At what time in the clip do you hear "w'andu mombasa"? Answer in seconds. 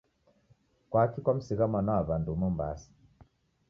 2.07-2.89